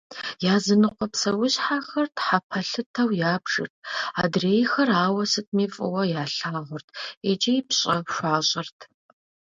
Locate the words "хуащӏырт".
8.13-8.79